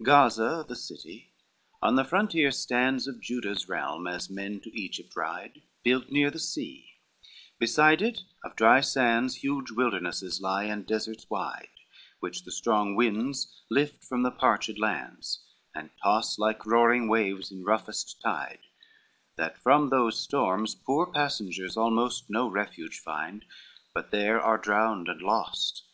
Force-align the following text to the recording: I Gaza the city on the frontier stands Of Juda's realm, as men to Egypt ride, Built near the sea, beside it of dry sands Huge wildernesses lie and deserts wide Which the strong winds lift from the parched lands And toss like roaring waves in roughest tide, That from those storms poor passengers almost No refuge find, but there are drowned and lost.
I 0.00 0.04
Gaza 0.04 0.64
the 0.66 0.74
city 0.74 1.34
on 1.82 1.96
the 1.96 2.04
frontier 2.04 2.50
stands 2.50 3.06
Of 3.06 3.20
Juda's 3.20 3.68
realm, 3.68 4.06
as 4.06 4.30
men 4.30 4.58
to 4.60 4.74
Egypt 4.74 5.14
ride, 5.14 5.60
Built 5.84 6.08
near 6.10 6.30
the 6.30 6.38
sea, 6.38 6.92
beside 7.58 8.00
it 8.00 8.22
of 8.42 8.56
dry 8.56 8.80
sands 8.80 9.44
Huge 9.44 9.70
wildernesses 9.70 10.40
lie 10.40 10.64
and 10.64 10.86
deserts 10.86 11.28
wide 11.28 11.68
Which 12.20 12.44
the 12.44 12.50
strong 12.50 12.96
winds 12.96 13.54
lift 13.68 14.02
from 14.02 14.22
the 14.22 14.30
parched 14.30 14.78
lands 14.80 15.44
And 15.74 15.90
toss 16.02 16.38
like 16.38 16.64
roaring 16.64 17.06
waves 17.06 17.52
in 17.52 17.62
roughest 17.62 18.18
tide, 18.22 18.60
That 19.36 19.58
from 19.58 19.90
those 19.90 20.18
storms 20.18 20.74
poor 20.74 21.04
passengers 21.04 21.76
almost 21.76 22.30
No 22.30 22.48
refuge 22.48 22.98
find, 23.00 23.44
but 23.92 24.10
there 24.10 24.40
are 24.40 24.56
drowned 24.56 25.08
and 25.10 25.20
lost. 25.20 25.84